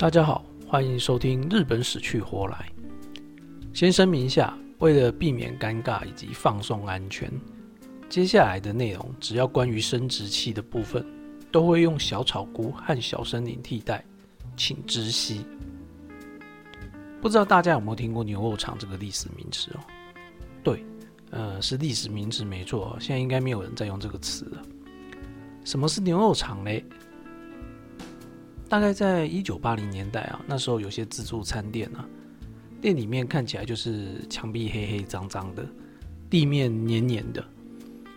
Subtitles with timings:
[0.00, 2.72] 大家好，欢迎收听《日本死去活来》。
[3.74, 7.30] 先声明一下，为了避免尴尬以及放送安全，
[8.08, 11.04] 接下来的内容只要关于生殖器的部分，
[11.52, 14.02] 都会用小草菇和小森林替代，
[14.56, 15.44] 请知悉。
[17.20, 19.80] 不知道大家有没有听过牛肉肠这个历史名词哦？
[20.64, 20.82] 对，
[21.28, 24.62] 呃，是历史名词没错，现在应该没有人在用这个词了。
[25.62, 26.82] 什么是牛肉肠嘞？
[28.70, 32.06] 大概在一九八零年代啊，那时候有些自助餐店啊，
[32.80, 35.66] 店里面看起来就是墙壁黑黑脏脏的，
[36.30, 37.44] 地面黏黏的，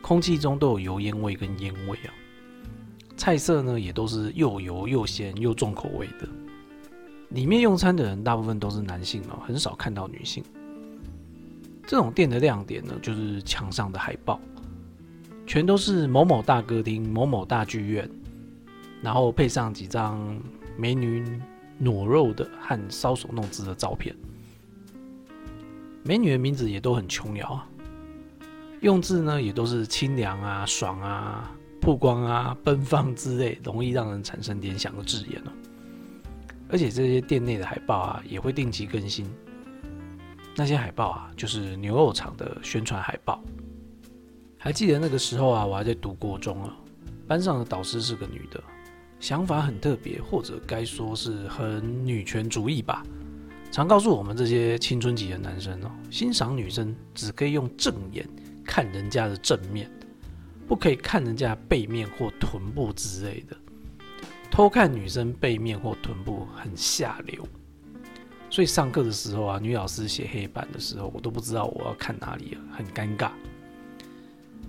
[0.04, 2.14] 空气中都有油烟味跟烟味啊。
[3.18, 6.30] 菜色呢也都是又油又咸又重口味的。
[7.30, 10.44] 里面用餐的人大部分都是男性哦，很少看到女性。
[11.88, 14.40] 这种店的亮点呢，就是墙上的海报，
[15.48, 18.08] 全都是某某大歌厅、某某大剧院。
[19.04, 20.40] 然后配上几张
[20.78, 21.40] 美女
[21.80, 24.16] 裸肉的和搔首弄姿的照片，
[26.04, 27.68] 美女的名字也都很琼瑶啊，
[28.80, 31.52] 用字呢也都是清凉啊、爽啊、
[31.82, 35.52] 曝光啊、奔放之类，容易让人产生联想的字眼哦。
[36.70, 39.30] 而且这些店内的海报啊，也会定期更新。
[40.56, 43.44] 那些海报啊，就是牛肉厂的宣传海报。
[44.58, 46.74] 还记得那个时候啊，我还在读国中啊，
[47.28, 48.64] 班上的导师是个女的。
[49.24, 53.06] 想法很特别，或者该说是很女权主义吧。
[53.72, 58.28] 常告诉我们这些青春期的男生哦，欣赏女生只可以用正眼
[58.66, 59.90] 看人家的正面，
[60.68, 63.56] 不可以看人家背面或臀部之类的。
[64.52, 67.48] 偷看女生背面或臀部很下流。
[68.50, 73.32] 所以上课的时候啊，女老师写黑板的时候，我都不知道我要看哪里了，很尴尬。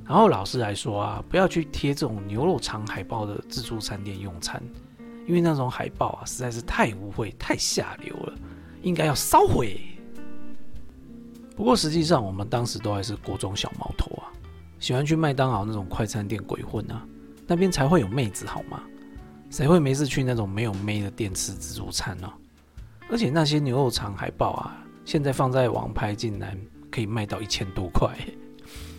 [0.07, 4.63] 然后老师还说啊，不要去贴这种牛肉肠海报的自助餐店用餐，
[5.27, 8.35] 因为那种海报啊实在是太污秽、太下流了，
[8.83, 9.81] 应该要烧毁。
[11.57, 14.29] 不过实际上我们当时都还是国中小毛头啊，
[14.79, 17.03] 喜欢去麦当劳那种快餐店鬼混啊，
[17.47, 18.83] 那边才会有妹子好吗？
[19.51, 22.31] 谁会没事去那种没有妹的店吃自助餐呢？
[23.09, 26.59] 而且那些牛肉肠海报啊，现在放在网拍竟然
[26.91, 28.15] 可以卖到一千多块。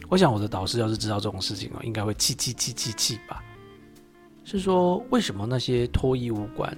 [0.10, 3.44] 我想我的导师要是知道这种事情哦，应该会气气气气气吧。
[4.44, 6.78] 是说为什么那些脱衣舞馆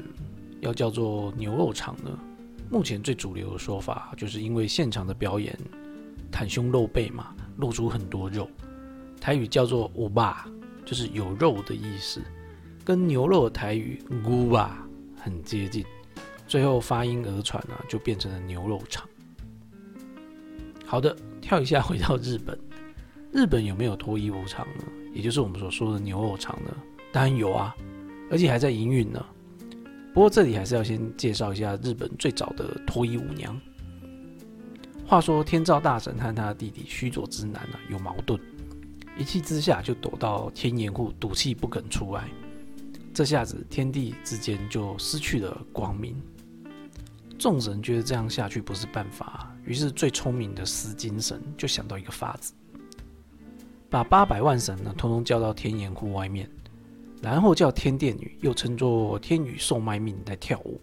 [0.61, 2.17] 要叫做牛肉场呢？
[2.69, 5.57] 目前最主流的说法就是因为现场的表演
[6.31, 8.49] 袒胸露背嘛，露出很多肉。
[9.19, 10.47] 台语叫做“乌巴”，
[10.85, 12.21] 就是有肉的意思，
[12.85, 14.87] 跟牛肉的台语“乌巴”
[15.19, 15.85] 很接近。
[16.47, 19.05] 最后发音讹传啊，就变成了牛肉场。
[20.85, 22.57] 好的，跳一下回到日本。
[23.37, 24.83] 日本有没有脱衣舞场呢？
[25.13, 26.75] 也就是我们所说的牛肉场呢？
[27.11, 27.75] 当然有啊，
[28.31, 29.23] 而且还在营运呢。
[30.11, 33.55] 不过这里还是要先介绍一下日本最早的脱衣舞娘。
[35.05, 38.41] 话说天照大神和他的弟弟须佐之男呢有矛盾，
[39.19, 42.27] 一气之下就躲到天岩户赌气不肯出来。
[43.13, 46.19] 这下子天地之间就失去了光明。
[47.37, 52.51] 众神觉得这样下去不是办法，于是最聪明的司金神就想到一个法子。
[53.89, 56.49] 把八百万神呢，通通叫到天岩户外面，
[57.21, 60.79] 然后叫天殿女，又称作天女受卖命来跳舞，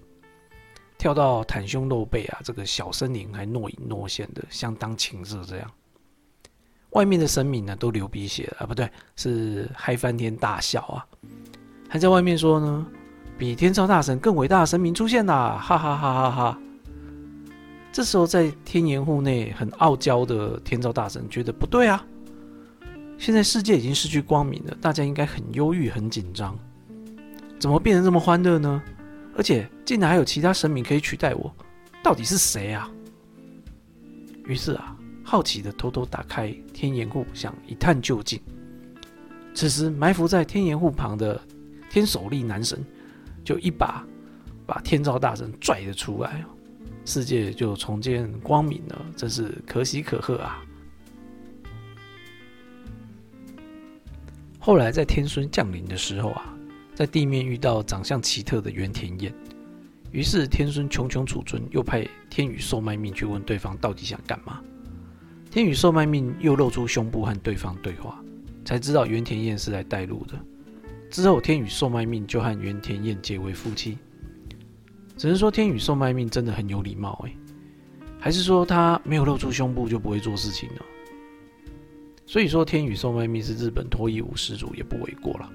[0.97, 5.44] 跳到袒胸露背啊，这个小森林还若隐若现的，相当情色。
[5.44, 5.70] 这样，
[6.91, 11.06] 外面的神明呢都流鼻血啊，不对，是嗨翻天大笑啊，
[11.88, 12.87] 还在外面说呢，
[13.37, 16.59] 比天照大神更伟大的神明出现啦，哈哈哈哈哈。
[17.93, 22.04] 这时候在天岩户内很傲娇的天照大神觉得不对啊。
[23.25, 26.55] 现在世界已经失去光明了，大家应该很忧郁、很紧张，
[27.59, 28.83] 怎么变得这么欢乐呢？
[29.35, 31.51] 而且竟然还有其他神明可以取代我，
[32.03, 32.93] 到底是谁啊？
[34.45, 38.39] 于是啊，好奇的偷偷打开天岩户，想一探究竟。
[39.55, 41.41] 此时埋伏在天岩户旁的
[41.88, 42.85] 天守力男神，
[43.43, 44.05] 就一把
[44.67, 46.44] 把天照大神拽了出来，
[47.06, 50.62] 世界就重见光明了，真是可喜可贺啊！
[54.64, 56.56] 后来在天孙降临的时候啊，
[56.94, 59.31] 在地面遇到长相奇特的原田彦，
[60.11, 64.62] 于是天孙穷穷储存，又派天宇售卖命去问对方到底想干嘛。
[65.50, 68.19] 天宇售卖命又露出胸部和对方对话，
[68.64, 70.32] 才知道原田彦是来带路的。
[71.10, 73.99] 之后天宇售卖命就和原田彦结为夫妻。
[75.19, 77.37] 只能说天宇售卖命真的很有礼貌哎，
[78.19, 80.81] 还是说他没有露出胸部就不会做事情呢？
[82.26, 85.50] 所以说，天宇受卖命是日本脱衣舞始祖也不为过了。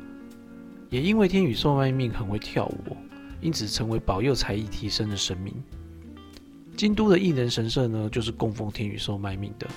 [0.90, 2.98] 也因为天宇受卖命很会跳舞，
[3.42, 5.54] 因此成为保佑才艺提升的神明。
[6.76, 9.68] 京都的艺人神社呢，就是供奉天宇寿卖命的，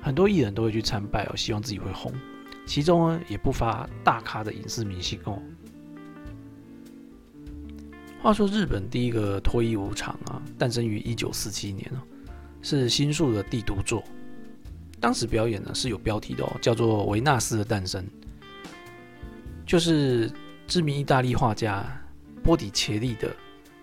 [0.00, 2.12] 很多艺人都会去参拜哦，希望自己会红。
[2.66, 5.42] 其中呢，也不乏大咖的影视明星哦。
[8.22, 12.00] 话说，日本第一个脱衣舞场啊，诞生于一九四七年哦，
[12.62, 14.02] 是新宿的帝都座。
[15.04, 18.02] 当时表演呢是有标题的哦，叫做《维纳斯的诞生》，
[19.66, 20.32] 就是
[20.66, 21.84] 知名意大利画家
[22.42, 23.28] 波迪切利的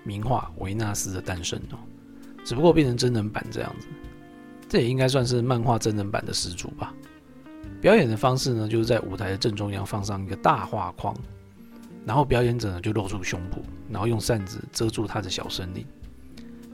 [0.04, 1.78] 名画《维纳斯的诞生》哦。
[2.44, 3.88] 只不过变成真人版这样子，
[4.68, 6.92] 这也应该算是漫画真人版的始祖吧。
[7.80, 11.16] 表演的方式呢，就是在舞台的正中央放上一个大画框，
[12.04, 15.86] 然后表演者呢就露出胸部，然后用扇子遮住他的小森林，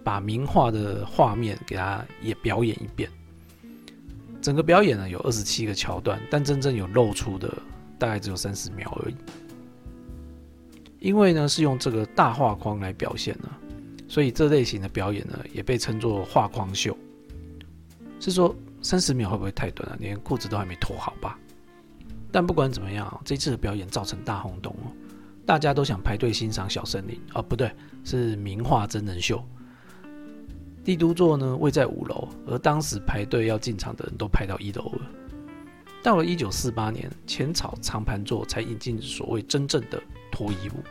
[0.05, 3.11] 把名画的画面给他也表演一遍。
[4.47, 7.53] 整个表演呢有二十七个桥段，但真正有露出的
[7.99, 9.15] 大概只有三十秒而已。
[10.99, 13.49] 因为呢是用这个大画框来表现呢。
[14.07, 16.97] 所以这类型的表演呢，也被称作画框秀。
[18.21, 19.97] 是说三十秒会不会太短了？
[19.99, 21.38] 连裤子都还没脱好吧？
[22.31, 24.88] 但不管怎么样，这次的表演造成大轰动哦，
[25.45, 27.19] 大家都想排队欣赏小森林。
[27.33, 27.69] 哦，不对，
[28.05, 29.44] 是名画真人秀。
[30.88, 35.01] 帝都座呢位在五楼，而当时排队要进场的人都排到一楼了。
[36.01, 40.01] 到了一九四八年，浅草长盘座才引进所谓真正的
[40.31, 40.81] 脱衣舞，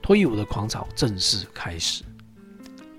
[0.00, 2.02] 脱衣舞的狂潮正式开始。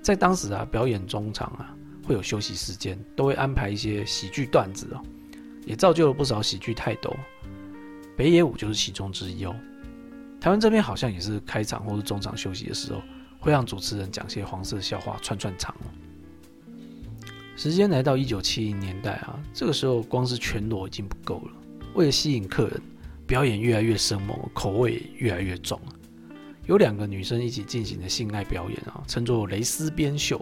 [0.03, 1.75] 在当时啊，表演中场啊
[2.05, 5.01] 会有休息时间，都会安排一些喜剧段子哦，
[5.65, 7.11] 也造就了不少喜剧泰斗。
[8.15, 9.55] 北野武就是其中之一哦。
[10.39, 13.01] 台湾这边好像也是开场或是中场休息的时候，
[13.39, 15.89] 会让主持人讲些黄色笑话串串场哦。
[17.55, 21.51] 时间来到一九七零年代啊，这个时候光是全裸已经不够了，
[21.93, 22.81] 为了吸引客人，
[23.27, 25.79] 表演越来越生猛，口味越来越重。
[26.65, 30.37] 有两个女生一起进行的性爱表演啊，称作蕾丝边秀；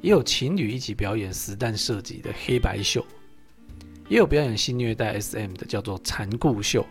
[0.00, 3.00] 也有情侣一起表演实弹射击的黑白秀；
[4.08, 6.82] 也有表演性虐待 SM 的叫做残酷秀；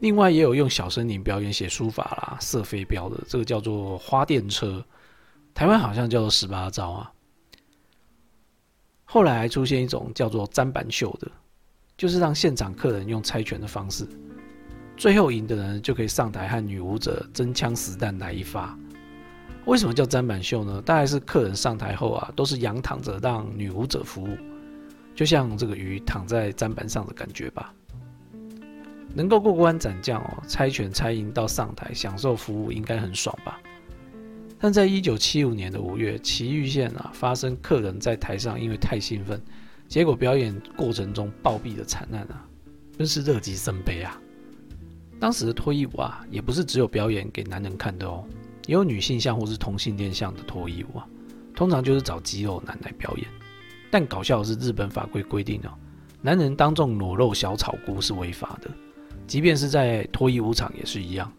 [0.00, 4.82] 另外也有用小森林表演写书法啦、射飞镖的，这个叫做花电车。
[5.52, 7.10] 台湾好像叫做十八招啊。
[9.04, 11.30] 后来还出现一种叫做砧板秀的，
[11.96, 14.06] 就是让现场客人用猜拳的方式。
[14.96, 18.76] 最后赢的人就可以上台和女舞者真枪实弹来一发。
[19.66, 20.82] 为什么叫砧板秀呢？
[20.82, 24.36] 大概是客人上台后啊，都是仰躺着让女舞者服务，
[25.14, 27.72] 就像这个鱼躺在砧板上的感觉吧。
[29.14, 33.60] 能够过关斩将哦，猜拳猜赢到上台享受服务，应该很爽吧？
[34.58, 39.40] 但在一九七五年的五月，奇玉县啊发生客人在台上因为太兴奋，
[39.88, 42.46] 结果表演过程中暴毙的惨案啊，
[42.96, 44.18] 真是乐极生悲啊！
[45.20, 48.24] 当时的脱衣舞啊，也不是只有表演给男人看的哦，
[48.66, 51.06] 也有女性向或是同性恋向的脱衣舞啊。
[51.54, 53.26] 通常就是找肌肉男来表演。
[53.90, 55.70] 但搞笑的是，日本法规规定哦，
[56.20, 58.70] 男人当众裸露小草菇是违法的，
[59.26, 61.30] 即便是在脱衣舞场也是一样。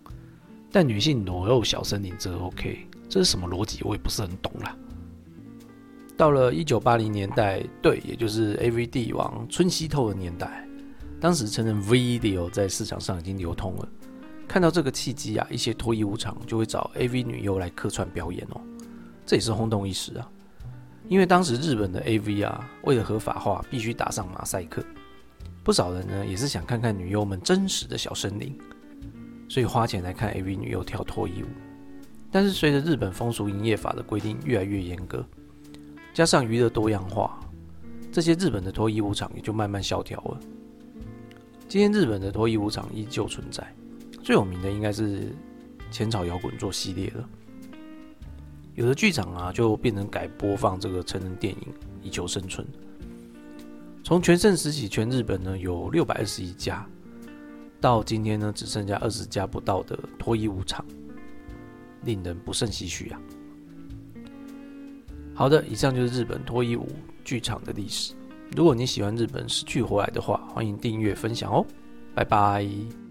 [0.71, 3.81] 但女性裸露小森林则 OK，这是什么逻辑？
[3.83, 4.75] 我也不是很懂啦。
[6.17, 10.65] 到了一九八零年代，对，也就是 AV 帝王春熙透的年代。
[11.19, 13.87] 当时承认 video 在市场上已经流通了，
[14.47, 18.61] 看到这个契机啊，一些脱衣舞场就会找 AV 女优来客串表演哦，
[19.25, 20.29] 这也是轰动一时啊。
[21.07, 24.83] 因为当时日本的 AV 啊，为了合法化，必须打上马赛克，
[25.63, 28.57] 不少人呢也是想看看女优们真实的小森林，
[29.49, 31.64] 所以花钱来看 AV 女优跳脱衣舞。
[32.31, 35.25] 但是随着日本风俗营业法的规定越来越严格，
[36.13, 37.39] 加上娱乐多样化，
[38.11, 40.39] 这些日本的脱衣舞场也就慢慢萧条了。
[41.67, 43.73] 今天日本的脱衣舞场依旧存在，
[44.21, 45.33] 最有名的应该是
[45.89, 47.29] 浅草摇滚座系列了。
[48.75, 52.67] 有的剧场啊，就变成改播放这个成人电影以求生存。
[54.03, 56.85] 从全盛时期，全日本呢有六百二十一家，
[57.79, 60.85] 到今天呢只剩下二十家不到的脱衣舞场，
[62.05, 63.19] 令人不胜唏嘘啊。
[65.33, 66.87] 好的，以上就是日本脱衣舞
[67.25, 68.13] 剧场的历史。
[68.55, 71.65] 如果你喜欢日本失去回来的话，欢迎订阅分享哦，
[72.13, 73.04] 拜拜。